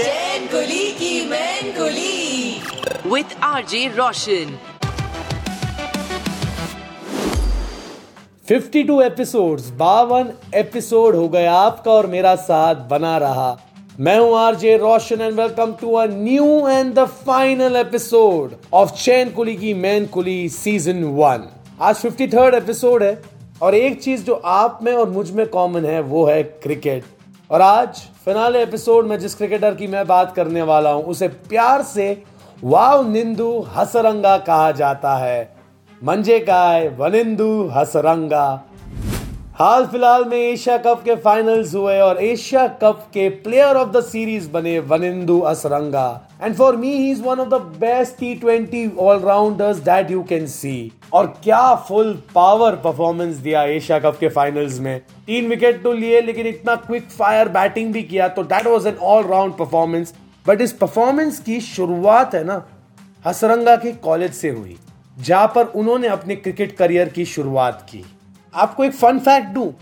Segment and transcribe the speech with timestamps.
[0.00, 2.60] Chain Kuli Ki Main Kuli
[3.06, 4.54] with R J Roshan
[8.46, 13.50] 52 episodes बावन episode हो गए आपका और मेरा साथ बना रहा।
[14.00, 19.30] मैं हूँ RJ Roshan and welcome to a new and the final episode of Chain
[19.30, 21.48] Kuli Ki Main Kuli season one
[21.80, 23.14] आज 53rd एपिसोड है
[23.62, 27.18] और एक चीज़ जो आप में और मुझमें कॉमन है वो है क्रिकेट
[27.50, 27.88] और आज
[28.24, 32.22] फिनाले एपिसोड में जिस क्रिकेटर की मैं बात करने वाला हूँ, उसे प्यार से
[32.64, 35.56] वाव निंदु हसरंगा कहा जाता है।
[36.04, 38.62] मंजे का है, वनिंदु हसरंगा।
[39.60, 44.00] हाल फ़िलहाल में एशिया कप के फाइनल्स हुए और एशिया कप के प्लेयर ऑफ़ द
[44.02, 46.04] सीरीज़ बने Wanindu Hasaranga.
[46.42, 50.46] And for me he is one of the best T twenty allrounders that you can
[50.46, 55.92] see और क्या फुल पावर परफॉर्मेंस दिया एशिया कप के finals में। तीन विकेट तो
[55.92, 60.14] लिए, लेकिन इतना क्विक फायर बैटिंग भी किया तो that was an allround performance
[60.46, 62.62] but इस परफॉर्मेंस की शुरुआत है ना
[63.24, 64.76] हसरंगा के कॉलेज से हुई,
[65.16, 68.04] जहाँ पर उन्होंने अपने क्रिकेट करियर की शुरुआत की।
[68.54, 69.72] आपको एक फन फैक्ट दूँ.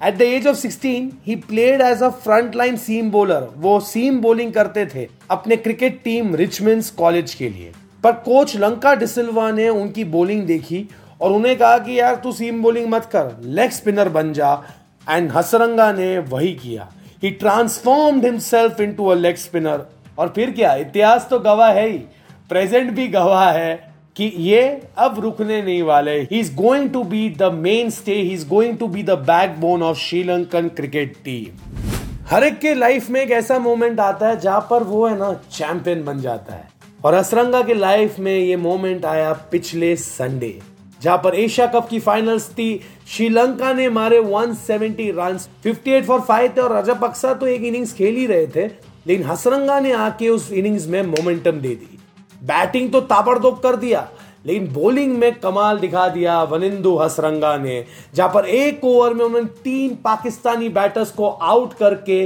[0.00, 4.20] At the age of 16 he played as a front line seam bowler वो सीम
[4.20, 7.72] बॉलिंग करते थे अपने क्रिकेट टीम रिचमेंस कॉलेज के लिए.
[8.04, 10.88] पर कोच लंका डिसिल्वा ने उनकी बॉलिंग देखी
[11.20, 13.36] और उन्हें कहा कि यार तू सीम बॉलिंग मत कर.
[13.42, 14.62] लेग स्पिनर बन जा.
[15.10, 16.88] एंड हसरंगा ने वही किया.
[17.22, 19.86] He transformed himself into a leg spinner
[20.18, 20.74] और फिर क्या?
[20.74, 21.98] इतिहास तो गवाह है ही.
[22.48, 23.89] प्रेजेंट भी गवाह है.
[24.16, 24.62] कि ये
[24.98, 28.76] अब रुकने नहीं वाले। He is going to be the main stay he is going
[28.78, 31.68] to be the backbone of Sri Lankan cricket team
[32.30, 35.32] हर एक के लाइफ में एक ऐसा मोमेंट आता है जहाँ पर वो है ना
[35.52, 36.68] चैंपियन बन जाता है।
[37.04, 40.58] और असरंगा के लाइफ में ये मोमेंट आया पिछले संडे
[41.02, 46.56] जहाँ पर एशिया कप की फाइनल्स थी। श्रीलंका ने मारे 170 रन 58 फॉर 5
[46.56, 48.66] थे और रजपक्सा तो एक इनिंग्स खेल ही रहे थे,
[49.06, 51.98] लेकिन हसरंगा ने आके उस इनिंग्स में मोमेंटम दे दी।
[52.42, 54.08] बैटिंग तो ताबड़तोड़ कर दिया,
[54.46, 57.84] लेकिन बॉलिंग में कमाल दिखा दिया वनिंदु हसरंगा ने,
[58.14, 62.18] जहाँ पर एक ओवर में उन्होंने तीन पाकिस्तानी बैटर्स को आउट करके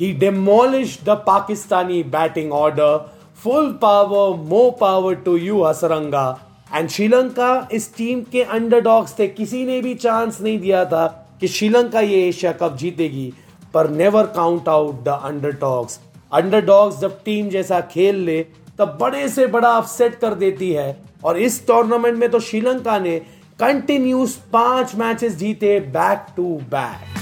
[0.00, 2.96] he demolish the Pakistani batting order
[3.42, 6.38] full power more power to you Hasaranga.
[6.74, 11.06] And Sri Lanka इस टीम के अंडरडॉग्स थे, किसी ने भी चांस नहीं दिया था
[11.40, 13.32] कि श्रीलंका ये एशिया कप जीतेगी,
[13.74, 15.98] पर never count out the underdogs
[16.32, 18.40] underdogs जब टीम जैसा खेल ले
[18.82, 23.18] तब बड़े से बड़ा अपसेट कर देती है। और इस टूर्नामेंट में तो श्रीलंका ने
[23.60, 27.20] कंटिन्यूस पाँच मैचेस जीते back to back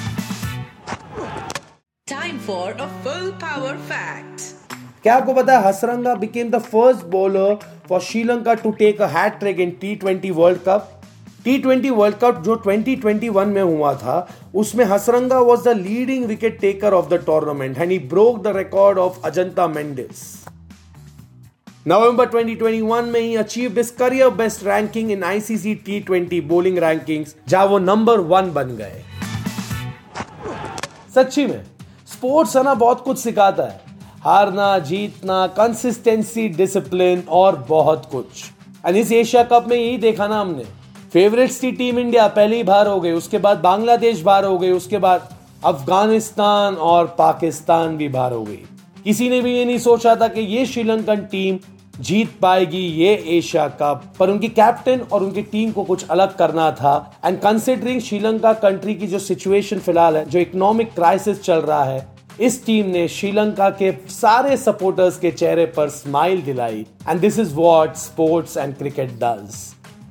[2.07, 4.49] time for a full power fact
[5.03, 7.55] क्या आपको पता है Hasaranga became the first bowler
[7.89, 10.91] for Sri Lanka to take a hat trick in T twenty World Cup
[11.45, 14.17] T twenty World Cup जो 2021 में हुआ था
[14.55, 18.99] उसमें Hasaranga was the leading wicket taker of the tournament and he broke the record
[18.99, 20.40] of Ajantha Mendis
[21.87, 27.35] नवंबर 2021 में he achieve इस career best ranking in ICC T twenty bowling rankings
[27.49, 29.03] जहाँ वो number one बन गए।
[31.15, 31.63] सच्ची में
[32.07, 33.81] स्पोर्ट्स है ना, बहुत कुछ सिखाता है।
[34.25, 38.27] हारना, जीतना कंसिस्टेंसी डिसिप्लिन और बहुत कुछ।
[38.87, 40.65] एंड इस एशिया कप में यही देखा ना हमने।
[41.13, 44.71] फेवरेट्स थी टीम इंडिया पहले ही बाहर हो गई, उसके बाद बांग्लादेश बाहर हो गई,
[44.71, 45.29] उसके बाद
[45.65, 48.63] अफ़गानिस्तान और पाकिस्तान भी बाहर हो गई।
[49.05, 51.59] किसी ने भी ये नहीं सोचा था कि ये श्रीलंकन टीम
[52.01, 56.71] जीत पाएगी ये एशिया कप। पर उनकी कैप्टन और उनकी टीम को कुछ अलग करना
[56.73, 56.95] था।
[57.25, 62.07] एंड कंसिडरिंग श्रीलंका कंट्री की जो सिचुएशन फ़िलहाल है, जो इकोनॉमिक क्राइसिस चल रहा है,
[62.41, 67.55] इस टीम ने श्रीलंका के सारे सपोर्टर्स के चेहरे पर स्माइल दिलाई। And this is
[67.55, 69.59] what sports and cricket does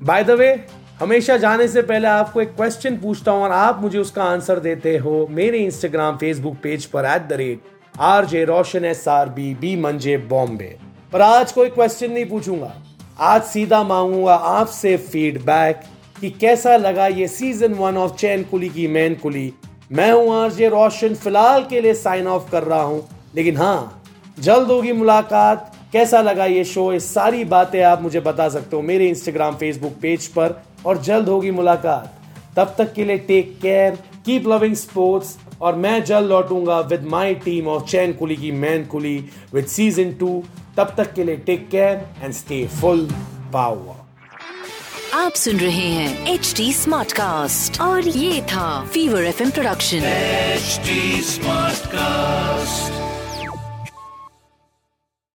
[0.03, 0.53] by the way
[1.00, 4.97] हमेशा जाने से पहले आपको एक क्वेश्चन पूछता हूँ और आप मुझे उसका आंसर देते
[4.97, 9.54] हो मेरे इंस्टाग्राम फेसबुक पेज पर at the rate R J Roshan S R B
[9.56, 10.75] B मंजे बॉम्बे।
[11.13, 12.72] पर आज कोई क्वेश्चन नहीं पूछूँगा।
[13.19, 15.81] आज सीधा मांगूँगा आपसे फीडबैक
[16.22, 19.51] कि कैसा लगा ये season one of Chain Kuli Ki Main Kuli
[19.92, 24.01] मैं हूँ आरजे रोशन, फ़िलहाल के लिए साइन ऑफ़ कर रहा हूँ। लेकिन हाँ
[24.40, 28.81] जल्द होगी मुलाकात। कैसा लगा ये शो ये सारी बातें आप मुझे बता सकते हो
[28.81, 32.13] मेरे इंस्टाग्राम फेसबुक पेज पर। और जल्द होगी मुलाकात।
[32.57, 33.98] तब तक के लिए take care
[34.29, 38.85] keep loving sports और मैं जल्द लौटूँगा with my team of Chain Kuli Ki Main
[38.85, 39.17] Kuli
[39.53, 40.43] with season two
[40.77, 43.07] तब तक के लिए take care and stay full
[43.53, 43.97] power
[45.15, 50.79] आप सुन रहे हैं एच डी स्मार्ट कास्ट और ये था fever F production H
[51.25, 52.99] smart Smartcast.